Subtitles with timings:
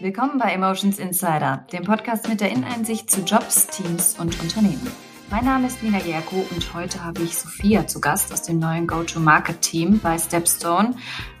[0.00, 4.90] Willkommen bei Emotions Insider, dem Podcast mit der Inneneinsicht zu Jobs, Teams und Unternehmen.
[5.30, 8.86] Mein Name ist Nina Jerko und heute habe ich Sophia zu Gast aus dem neuen
[8.86, 10.96] Go-to-Market-Team bei Stepstone.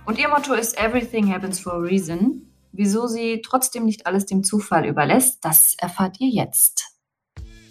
[0.06, 2.50] Und ihr Motto ist Everything happens for a reason.
[2.72, 6.93] Wieso sie trotzdem nicht alles dem Zufall überlässt, das erfahrt ihr jetzt.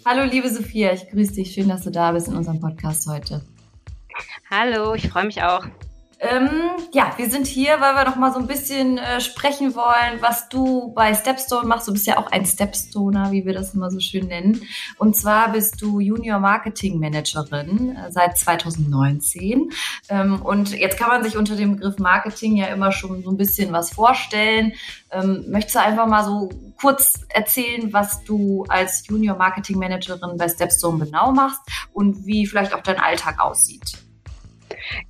[0.06, 1.54] Hallo liebe Sophia, ich grüße dich.
[1.54, 3.40] Schön, dass du da bist in unserem Podcast heute.
[4.50, 5.64] Hallo, ich freue mich auch.
[6.30, 6.48] Ähm,
[6.92, 10.48] ja, wir sind hier, weil wir noch mal so ein bisschen äh, sprechen wollen, was
[10.48, 11.86] du bei Stepstone machst.
[11.86, 14.62] Du bist ja auch ein Stepstoner, wie wir das immer so schön nennen.
[14.96, 19.70] Und zwar bist du Junior Marketing Managerin äh, seit 2019.
[20.08, 23.36] Ähm, und jetzt kann man sich unter dem Begriff Marketing ja immer schon so ein
[23.36, 24.72] bisschen was vorstellen.
[25.10, 26.48] Ähm, möchtest du einfach mal so
[26.80, 31.60] kurz erzählen, was du als Junior Marketing Managerin bei Stepstone genau machst
[31.92, 34.03] und wie vielleicht auch dein Alltag aussieht?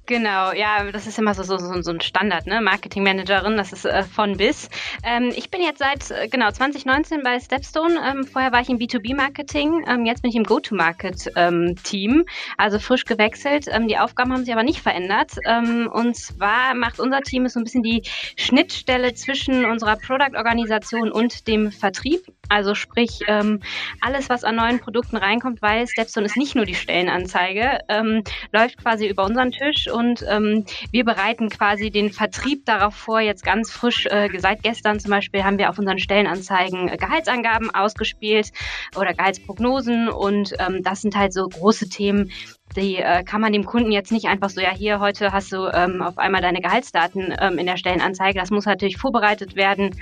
[0.07, 2.61] Genau, ja, das ist immer so, so, so ein Standard, ne?
[2.61, 4.69] Marketingmanagerin, das ist äh, von bis.
[5.03, 7.99] Ähm, ich bin jetzt seit äh, genau 2019 bei Stepstone.
[8.07, 12.25] Ähm, vorher war ich im B2B-Marketing, ähm, jetzt bin ich im Go-to-Market-Team, ähm,
[12.59, 13.67] also frisch gewechselt.
[13.71, 15.33] Ähm, die Aufgaben haben sich aber nicht verändert.
[15.47, 18.03] Ähm, und zwar macht unser Team so ein bisschen die
[18.37, 22.27] Schnittstelle zwischen unserer Product-Organisation und dem Vertrieb.
[22.51, 23.21] Also sprich,
[24.01, 27.81] alles, was an neuen Produkten reinkommt, weil Stepstone ist nicht nur die Stellenanzeige,
[28.53, 33.45] läuft quasi über unseren Tisch und ähm, wir bereiten quasi den Vertrieb darauf vor, jetzt
[33.45, 38.53] ganz frisch, äh, seit gestern zum Beispiel haben wir auf unseren Stellenanzeigen äh, Gehaltsangaben ausgespielt
[38.97, 42.31] oder Gehaltsprognosen und ähm, das sind halt so große Themen,
[42.77, 45.69] die äh, kann man dem Kunden jetzt nicht einfach so, ja, hier heute hast du
[45.73, 48.39] ähm, auf einmal deine Gehaltsdaten ähm, in der Stellenanzeige.
[48.39, 49.95] Das muss natürlich vorbereitet werden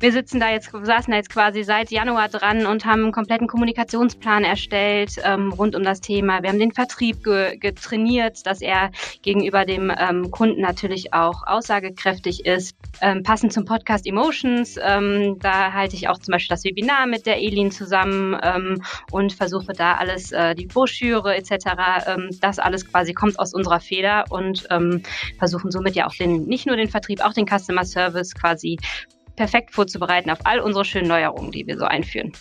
[0.00, 3.48] wir sitzen da jetzt, saßen da jetzt quasi seit Januar dran und haben einen kompletten
[3.48, 6.42] Kommunikationsplan erstellt ähm, rund um das Thema.
[6.42, 8.90] Wir haben den Vertrieb ge getrainiert, dass er
[9.22, 12.76] gegenüber dem ähm, Kunden natürlich auch aussagekräftig ist.
[13.00, 17.26] Ähm, passend zum Podcast Emotions, ähm, da halte ich auch zum Beispiel das Webinar mit
[17.26, 21.54] der Elin zusammen ähm, und versuche da alles, äh, die Broschüre etc.,
[22.06, 25.02] ähm, das alles quasi kommt aus unserer Feder und ähm,
[25.38, 28.78] versuchen somit ja auch den, nicht nur den Vertrieb, auch den Customer Service quasi
[29.38, 32.32] perfekt vorzubereiten auf all unsere schönen Neuerungen, die wir so einführen.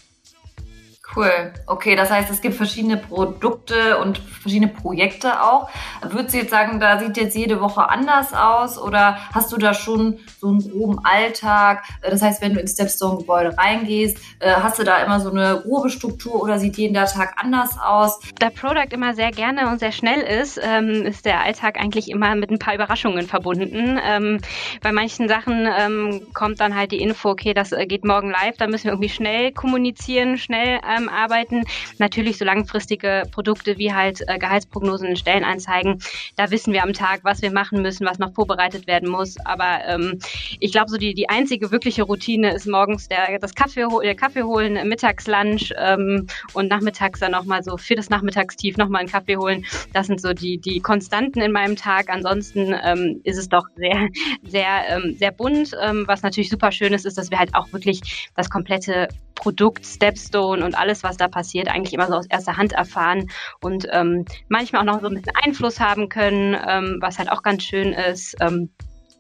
[1.15, 1.53] Cool.
[1.65, 5.69] Okay, das heißt, es gibt verschiedene Produkte und verschiedene Projekte auch.
[6.01, 9.73] Würdest du jetzt sagen, da sieht jetzt jede Woche anders aus oder hast du da
[9.73, 11.83] schon so einen groben Alltag?
[12.01, 15.89] Das heißt, wenn du ins Stepstone-Gebäude reingehst, äh, hast du da immer so eine grobe
[15.89, 18.19] Struktur oder sieht jeden Tag anders aus?
[18.39, 22.35] Da Product immer sehr gerne und sehr schnell ist, ähm, ist der Alltag eigentlich immer
[22.35, 23.97] mit ein paar Überraschungen verbunden.
[24.03, 24.39] Ähm,
[24.81, 28.57] bei manchen Sachen ähm, kommt dann halt die Info, okay, das äh, geht morgen live,
[28.57, 31.63] da müssen wir irgendwie schnell kommunizieren, schnell zusammenarbeiten.
[31.97, 36.01] Natürlich so langfristige Produkte wie halt äh, Gehaltsprognosen und Stellenanzeigen.
[36.35, 39.37] Da wissen wir am Tag, was wir machen müssen, was noch vorbereitet werden muss.
[39.45, 40.19] Aber ähm,
[40.59, 44.43] ich glaube, so die, die einzige wirkliche Routine ist morgens der, das Kaffee, der Kaffee
[44.43, 49.65] holen, Mittagslunch ähm, und nachmittags dann nochmal so für das Nachmittagstief nochmal einen Kaffee holen.
[49.93, 52.09] Das sind so die, die Konstanten in meinem Tag.
[52.09, 54.07] Ansonsten ähm, ist es doch sehr,
[54.43, 55.71] sehr, ähm, sehr bunt.
[55.81, 59.85] Ähm, was natürlich super schön ist, ist, dass wir halt auch wirklich das komplette Produkt
[59.85, 63.29] Stepstone und alles, was da passiert, eigentlich immer so aus erster Hand erfahren
[63.61, 67.43] und ähm, manchmal auch noch so ein bisschen Einfluss haben können, ähm, was halt auch
[67.43, 68.35] ganz schön ist.
[68.41, 68.71] Ähm,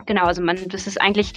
[0.07, 1.33] genau, also man, das ist eigentlich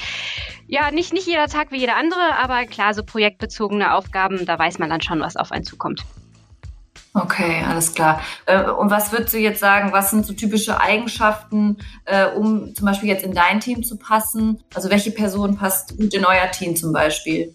[0.66, 4.78] ja nicht, nicht jeder Tag wie jeder andere, aber klar, so projektbezogene Aufgaben, da weiß
[4.78, 6.02] man dann schon, was auf einen zukommt.
[7.12, 8.22] Okay, alles klar.
[8.46, 12.86] Äh, und was würdest du jetzt sagen, was sind so typische Eigenschaften, äh, um zum
[12.86, 14.62] Beispiel jetzt in dein Team zu passen?
[14.74, 17.54] Also welche Person passt gut in euer Team zum Beispiel?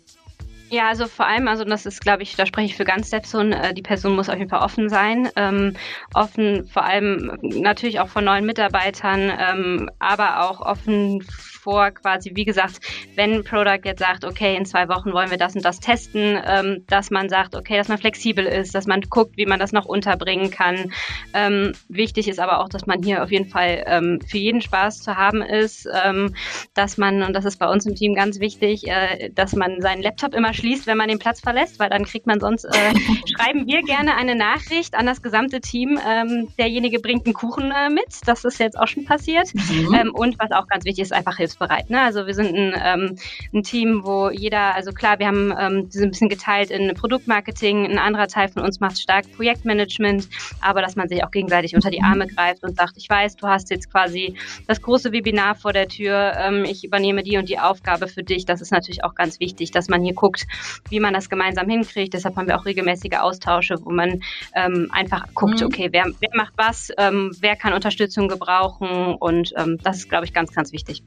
[0.71, 3.51] Ja, also vor allem, also das ist, glaube ich, da spreche ich für ganz Stepson,
[3.51, 5.29] äh, die Person muss auf jeden Fall offen sein.
[5.35, 5.75] Ähm,
[6.15, 12.45] offen vor allem natürlich auch von neuen Mitarbeitern, ähm, aber auch offen vor, quasi, wie
[12.45, 12.79] gesagt,
[13.15, 16.39] wenn ein Product jetzt sagt, okay, in zwei Wochen wollen wir das und das testen,
[16.45, 19.71] ähm, dass man sagt, okay, dass man flexibel ist, dass man guckt, wie man das
[19.71, 20.91] noch unterbringen kann.
[21.33, 25.01] Ähm, wichtig ist aber auch, dass man hier auf jeden Fall ähm, für jeden Spaß
[25.03, 26.35] zu haben ist, ähm,
[26.73, 30.01] dass man, und das ist bei uns im Team ganz wichtig, äh, dass man seinen
[30.01, 32.69] Laptop immer schließt, wenn man den Platz verlässt, weil dann kriegt man sonst, äh,
[33.35, 37.89] schreiben wir gerne eine Nachricht an das gesamte Team, ähm, derjenige bringt einen Kuchen äh,
[37.89, 39.53] mit, das ist jetzt auch schon passiert.
[39.53, 39.93] Mhm.
[39.93, 41.89] Ähm, und was auch ganz wichtig ist, einfach Hilfs hilfsbereit.
[41.89, 42.01] Ne?
[42.01, 43.17] Also wir sind ein, ähm,
[43.53, 47.85] ein Team, wo jeder, also klar, wir haben ähm, sind ein bisschen geteilt in Produktmarketing,
[47.85, 50.27] ein anderer Teil von uns macht stark Projektmanagement,
[50.61, 53.47] aber dass man sich auch gegenseitig unter die Arme greift und sagt, ich weiß, du
[53.47, 54.35] hast jetzt quasi
[54.67, 58.45] das große Webinar vor der Tür, ähm, ich übernehme die und die Aufgabe für dich.
[58.45, 61.69] Das ist natürlich auch ganz wichtig, dass man hier guckt, guckt, wie man das gemeinsam
[61.69, 62.13] hinkriegt.
[62.13, 64.21] Deshalb haben wir auch regelmäßige Austausche, wo man
[64.55, 65.67] ähm, einfach guckt, mhm.
[65.67, 70.25] okay, wer, wer macht was, ähm, wer kann Unterstützung gebrauchen und ähm, das ist, glaube
[70.25, 71.03] ich, ganz, ganz wichtig.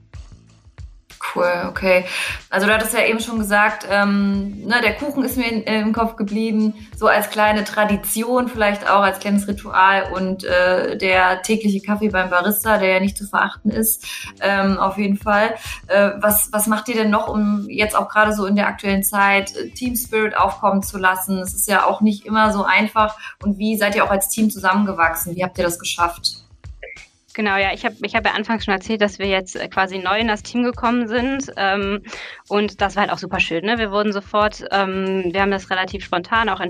[1.34, 2.04] Cool, okay.
[2.48, 5.80] Also du hattest ja eben schon gesagt, ähm, ne, der Kuchen ist mir in, äh,
[5.80, 11.42] im Kopf geblieben, so als kleine Tradition, vielleicht auch als kleines Ritual und äh, der
[11.42, 14.06] tägliche Kaffee beim Barista, der ja nicht zu verachten ist,
[14.40, 15.54] ähm, auf jeden Fall.
[15.88, 19.02] Äh, was, was macht ihr denn noch, um jetzt auch gerade so in der aktuellen
[19.02, 21.38] Zeit äh, Team Spirit aufkommen zu lassen?
[21.38, 23.16] Es ist ja auch nicht immer so einfach.
[23.42, 25.34] Und wie seid ihr auch als Team zusammengewachsen?
[25.34, 26.47] Wie habt ihr das geschafft?
[27.38, 29.98] Genau, ja, ich habe ich hab ja anfangs schon erzählt, dass wir jetzt äh, quasi
[29.98, 31.52] neu in das Team gekommen sind.
[31.56, 32.02] Ähm,
[32.48, 33.64] und das war halt auch super schön.
[33.64, 33.78] Ne?
[33.78, 36.68] Wir wurden sofort, ähm, wir haben das relativ spontan auch äh,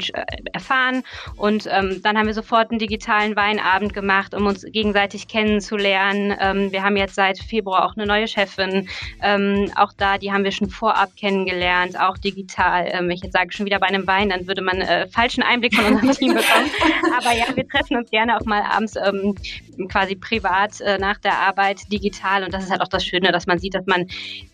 [0.53, 1.05] erfahren.
[1.37, 6.37] Und ähm, dann haben wir sofort einen digitalen Weinabend gemacht, um uns gegenseitig kennenzulernen.
[6.39, 8.91] Ähm, wir haben jetzt seit Februar auch eine neue Chefin.
[9.23, 12.91] Ähm, auch da, die haben wir schon vorab kennengelernt, auch digital.
[12.93, 15.75] Ähm, ich jetzt sage schon wieder bei einem Wein, dann würde man äh, falschen Einblick
[15.75, 16.71] von unserem Team bekommen.
[17.17, 19.35] Aber ja, wir treffen uns gerne auch mal abends ähm,
[19.87, 22.43] quasi privat äh, nach der Arbeit digital.
[22.45, 24.07] Und das ist halt auch das Schöne, dass man sieht, dass man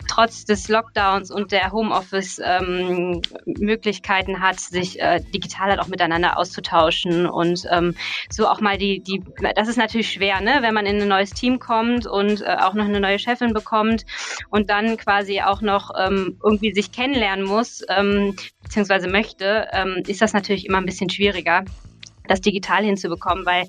[0.09, 7.27] trotz des Lockdowns und der Homeoffice-Möglichkeiten ähm, hat, sich äh, digital halt auch miteinander auszutauschen
[7.27, 7.95] und ähm,
[8.31, 9.23] so auch mal die, die,
[9.57, 12.75] das ist natürlich schwer, ne, wenn man in ein neues Team kommt und äh, auch
[12.75, 14.05] noch eine neue Chefin bekommt
[14.51, 20.21] und dann quasi auch noch ähm, irgendwie sich kennenlernen muss, ähm, beziehungsweise möchte, ähm, ist
[20.21, 21.65] das natürlich immer ein bisschen schwieriger
[22.27, 23.67] das digital hinzubekommen, weil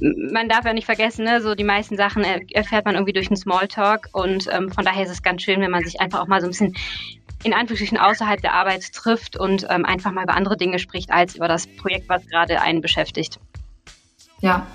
[0.00, 3.36] man darf ja nicht vergessen, ne, so die meisten Sachen erfährt man irgendwie durch einen
[3.36, 6.40] Smalltalk und ähm, von daher ist es ganz schön, wenn man sich einfach auch mal
[6.40, 6.76] so ein bisschen
[7.44, 11.36] in Anführungsstrichen außerhalb der Arbeit trifft und ähm, einfach mal über andere Dinge spricht, als
[11.36, 13.38] über das Projekt, was gerade einen beschäftigt.
[14.40, 14.66] Ja,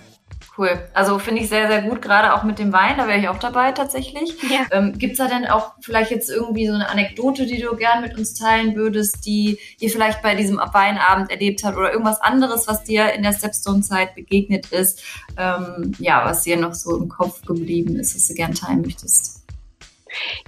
[0.61, 0.79] Cool.
[0.93, 3.39] Also finde ich sehr, sehr gut, gerade auch mit dem Wein, da wäre ich auch
[3.39, 4.35] dabei tatsächlich.
[4.43, 4.67] Ja.
[4.69, 8.01] Ähm, Gibt es da denn auch vielleicht jetzt irgendwie so eine Anekdote, die du gern
[8.01, 12.67] mit uns teilen würdest, die ihr vielleicht bei diesem Weinabend erlebt habt oder irgendwas anderes,
[12.67, 15.01] was dir in der Stepstone-Zeit begegnet ist,
[15.35, 19.40] ähm, ja, was dir noch so im Kopf geblieben ist, was du gern teilen möchtest?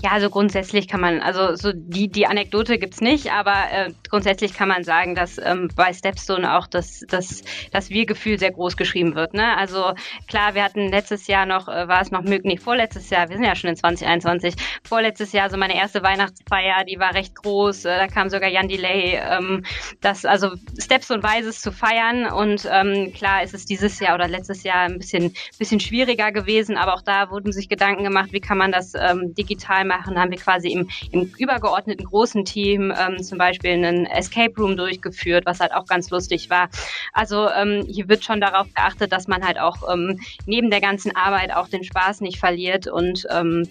[0.01, 4.53] Ja, also grundsätzlich kann man, also so die, die Anekdote gibt's nicht, aber äh, grundsätzlich
[4.53, 9.15] kann man sagen, dass ähm, bei Stepstone auch das, das, das Wir-Gefühl sehr groß geschrieben
[9.15, 9.33] wird.
[9.33, 9.55] Ne?
[9.57, 9.93] Also
[10.27, 13.37] klar, wir hatten letztes Jahr noch, äh, war es noch möglich, nee, vorletztes Jahr, wir
[13.37, 17.85] sind ja schon in 2021, vorletztes Jahr, so meine erste Weihnachtsfeier, die war recht groß,
[17.85, 19.63] äh, da kam sogar Jan Delay, ähm,
[20.01, 24.27] das, also Stepstone weiß es zu feiern und ähm, klar ist es dieses Jahr oder
[24.27, 28.41] letztes Jahr ein bisschen, bisschen schwieriger gewesen, aber auch da wurden sich Gedanken gemacht, wie
[28.41, 32.93] kann man das ähm, digital digital machen, haben wir quasi im, im übergeordneten großen Team
[32.97, 36.69] ähm, zum Beispiel einen Escape Room durchgeführt, was halt auch ganz lustig war.
[37.13, 41.15] Also ähm, hier wird schon darauf geachtet, dass man halt auch ähm, neben der ganzen
[41.15, 43.67] Arbeit auch den Spaß nicht verliert und ähm,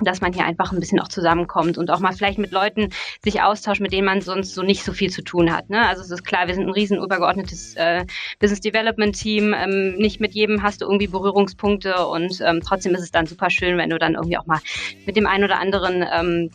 [0.00, 2.90] dass man hier einfach ein bisschen auch zusammenkommt und auch mal vielleicht mit Leuten
[3.24, 5.70] sich austauscht, mit denen man sonst so nicht so viel zu tun hat.
[5.70, 5.86] Ne?
[5.86, 8.04] Also es ist klar, wir sind ein riesen übergeordnetes äh,
[8.38, 9.54] Business Development Team.
[9.54, 13.50] Ähm, nicht mit jedem hast du irgendwie Berührungspunkte und ähm, trotzdem ist es dann super
[13.50, 14.60] schön, wenn du dann irgendwie auch mal
[15.06, 16.50] mit dem einen oder anderen ähm,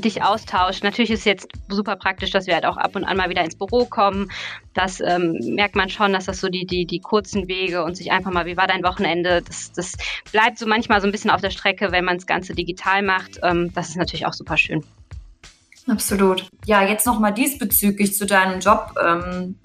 [0.00, 0.82] dich austauscht.
[0.82, 3.44] Natürlich ist es jetzt super praktisch, dass wir halt auch ab und an mal wieder
[3.44, 4.30] ins Büro kommen.
[4.72, 8.12] Das ähm, merkt man schon, dass das so die, die, die kurzen Wege und sich
[8.12, 9.92] einfach mal, wie war dein Wochenende, das, das
[10.32, 13.40] bleibt so manchmal so ein bisschen auf der Strecke, wenn man das Ganze digital macht.
[13.42, 14.84] Ähm, das ist natürlich auch super schön.
[15.86, 16.48] Absolut.
[16.64, 18.94] Ja, jetzt nochmal diesbezüglich zu deinem Job.
[19.04, 19.56] Ähm,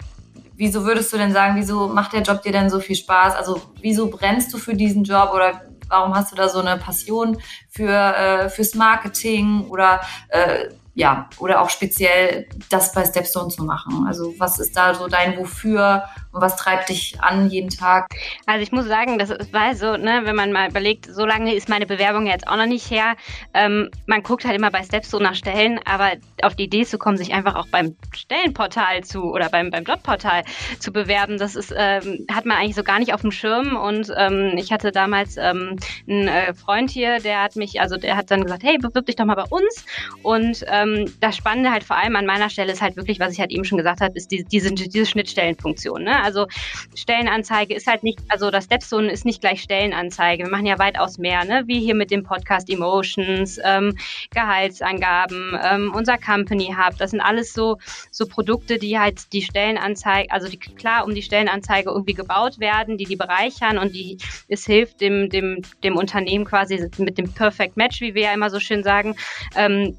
[0.56, 3.34] wieso würdest du denn sagen, wieso macht der Job dir denn so viel Spaß?
[3.34, 7.38] Also wieso brennst du für diesen Job oder Warum hast du da so eine Passion
[7.68, 10.68] für äh, fürs Marketing oder äh,
[11.00, 14.04] ja, oder auch speziell das bei Stepstone zu machen?
[14.06, 18.06] Also was ist da so dein Wofür und was treibt dich an jeden Tag?
[18.44, 21.70] Also ich muss sagen, das war so, ne, wenn man mal überlegt, so lange ist
[21.70, 23.14] meine Bewerbung jetzt auch noch nicht her.
[23.54, 26.10] Ähm, man guckt halt immer bei Stepstone nach Stellen, aber
[26.42, 30.44] auf die Idee zu kommen, sich einfach auch beim Stellenportal zu oder beim, beim Jobportal
[30.80, 33.74] zu bewerben, das ist, ähm, hat man eigentlich so gar nicht auf dem Schirm.
[33.74, 35.76] Und ähm, ich hatte damals ähm,
[36.06, 39.16] einen äh, Freund hier, der hat mich, also der hat dann gesagt, hey, bewirb dich
[39.16, 39.86] doch mal bei uns.
[40.22, 43.32] Und äh, ähm, das Spannende halt vor allem an meiner Stelle ist halt wirklich, was
[43.32, 46.02] ich halt eben schon gesagt habe, ist die, diese, diese Schnittstellenfunktion.
[46.02, 46.22] Ne?
[46.22, 46.46] Also
[46.94, 50.44] Stellenanzeige ist halt nicht, also das Stepstone ist nicht gleich Stellenanzeige.
[50.44, 51.64] Wir machen ja weitaus mehr, ne?
[51.66, 53.96] wie hier mit dem Podcast Emotions, ähm,
[54.30, 56.96] Gehaltsangaben, ähm, unser Company Hub.
[56.98, 57.78] Das sind alles so,
[58.10, 62.96] so Produkte, die halt die Stellenanzeige, also die klar um die Stellenanzeige irgendwie gebaut werden,
[62.96, 64.18] die die bereichern und die
[64.48, 68.50] es hilft dem, dem, dem Unternehmen quasi mit dem Perfect Match, wie wir ja immer
[68.50, 69.16] so schön sagen,
[69.56, 69.96] ähm,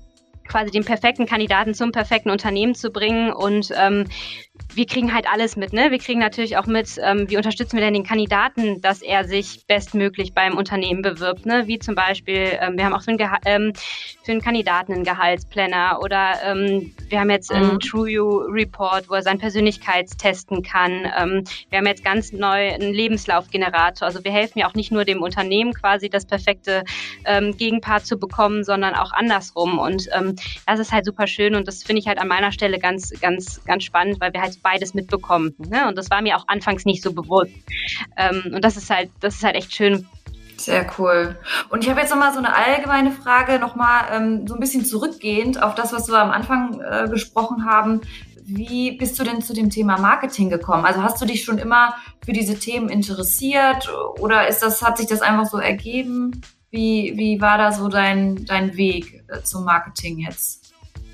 [0.51, 4.05] quasi den perfekten Kandidaten zum perfekten Unternehmen zu bringen und ähm,
[4.74, 5.91] wir kriegen halt alles mit, ne?
[5.91, 9.65] Wir kriegen natürlich auch mit, ähm, wie unterstützen wir denn den Kandidaten, dass er sich
[9.67, 11.67] bestmöglich beim Unternehmen bewirbt, ne?
[11.67, 13.74] Wie zum Beispiel, ähm, wir haben auch für einen, ähm,
[14.24, 17.79] für einen Kandidaten einen Gehaltsplanner oder ähm, wir haben jetzt einen mhm.
[17.79, 21.12] True You Report, wo er seinen Persönlichkeitstesten kann.
[21.17, 24.08] Ähm, wir haben jetzt ganz neu einen Lebenslaufgenerator.
[24.08, 26.84] Also wir helfen ja auch nicht nur dem Unternehmen quasi das perfekte
[27.25, 29.79] ähm, Gegenpart zu bekommen, sondern auch andersrum.
[29.79, 32.79] Und ähm, das ist halt super schön und das finde ich halt an meiner Stelle
[32.79, 35.55] ganz, ganz, ganz spannend, weil wir halt beides mitbekommen.
[35.57, 35.88] Ne?
[35.88, 37.51] Und das war mir auch anfangs nicht so bewusst.
[38.17, 40.07] Ähm, und das ist halt, das ist halt echt schön.
[40.57, 41.38] Sehr cool.
[41.69, 45.62] Und ich habe jetzt nochmal so eine allgemeine Frage, nochmal ähm, so ein bisschen zurückgehend
[45.62, 48.01] auf das, was wir am Anfang äh, gesprochen haben.
[48.43, 50.86] Wie bist du denn zu dem Thema Marketing gekommen?
[50.86, 55.07] Also hast du dich schon immer für diese Themen interessiert oder ist das, hat sich
[55.07, 56.41] das einfach so ergeben?
[56.72, 60.74] Wie, wie war da so dein, dein Weg äh, zum Marketing jetzt?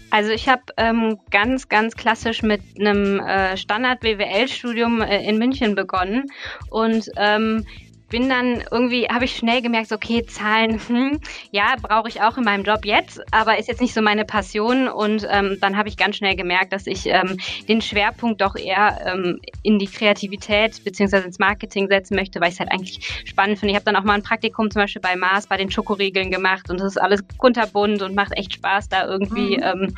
[0.10, 6.26] Also ich habe ähm, ganz, ganz klassisch mit einem äh, Standard-BWL-Studium äh, in München begonnen
[6.70, 7.66] und ähm,
[8.10, 11.20] bin dann irgendwie, habe ich schnell gemerkt, okay, Zahlen, hm,
[11.52, 14.88] ja, brauche ich auch in meinem Job jetzt, aber ist jetzt nicht so meine Passion.
[14.88, 17.38] Und ähm, dann habe ich ganz schnell gemerkt, dass ich ähm,
[17.68, 22.56] den Schwerpunkt doch eher ähm, in die Kreativität beziehungsweise ins Marketing setzen möchte, weil ich
[22.56, 23.72] es halt eigentlich spannend finde.
[23.72, 26.70] Ich habe dann auch mal ein Praktikum zum Beispiel bei Mars bei den Schokoriegeln gemacht
[26.70, 29.64] und das ist alles kunterbunt und macht echt Spaß, da irgendwie mhm.
[29.64, 29.96] ähm,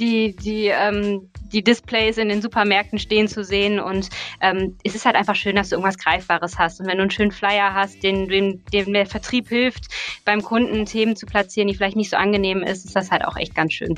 [0.00, 3.80] die, die, ähm, die Displays in den Supermärkten stehen zu sehen.
[3.80, 6.80] Und ähm, es ist halt einfach schön, dass du irgendwas Greifbares hast.
[6.80, 9.86] Und wenn du einen schönen Flyer hast, den, den, dem der Vertrieb hilft,
[10.24, 13.36] beim Kunden Themen zu platzieren, die vielleicht nicht so angenehm ist, ist das halt auch
[13.36, 13.96] echt ganz schön.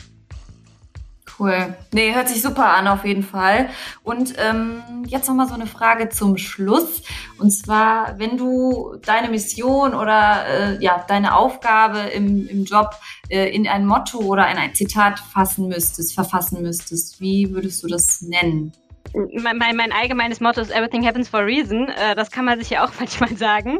[1.39, 1.75] Cool.
[1.93, 3.69] Nee, hört sich super an auf jeden Fall.
[4.03, 7.03] Und ähm, jetzt nochmal so eine Frage zum Schluss.
[7.39, 12.91] Und zwar, wenn du deine Mission oder äh, ja, deine Aufgabe im, im Job
[13.29, 17.89] äh, in ein Motto oder in ein Zitat fassen müsstest, verfassen müsstest, wie würdest du
[17.89, 18.73] das nennen?
[19.15, 21.89] Mein, mein, mein, allgemeines Motto ist Everything happens for a reason.
[21.89, 23.79] Äh, das kann man sich ja auch manchmal sagen.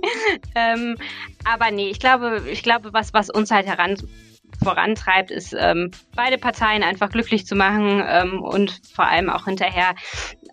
[0.55, 0.97] Ähm,
[1.45, 3.97] aber nee, ich glaube, ich glaube, was, was uns halt heran
[4.63, 9.95] vorantreibt, ist ähm, beide Parteien einfach glücklich zu machen ähm, und vor allem auch hinterher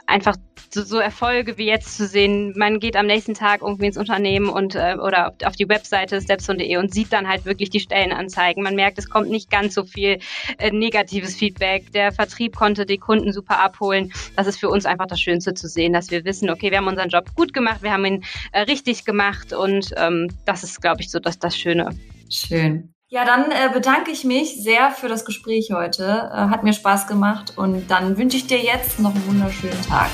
[0.08, 0.36] einfach
[0.72, 2.54] so, so Erfolge wie jetzt zu sehen.
[2.56, 6.78] Man geht am nächsten Tag irgendwie ins Unternehmen und äh, oder auf die Webseite stepson.de
[6.78, 8.64] und sieht dann halt wirklich die Stellenanzeigen.
[8.64, 10.20] Man merkt, es kommt nicht ganz so viel
[10.58, 11.92] äh, negatives Feedback.
[11.92, 14.14] Der Vertrieb konnte die Kunden super abholen.
[14.36, 16.88] Das ist für uns einfach das Schönste zu sehen, dass wir wissen, okay, wir haben
[16.88, 21.02] unseren Job gut gemacht, wir haben ihn äh, richtig gemacht und ähm, das ist, glaube
[21.02, 21.90] ich, so das, das Schöne.
[22.30, 22.94] Schön.
[23.12, 26.30] Ja, dann äh, bedanke ich mich sehr für das Gespräch heute.
[26.32, 30.10] Äh, hat mir Spaß gemacht und dann wünsche ich dir jetzt noch einen wunderschönen Tag.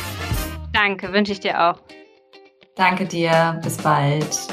[0.71, 1.81] Danke, wünsche ich dir auch.
[2.77, 3.59] Danke dir.
[3.61, 4.47] Bis bald.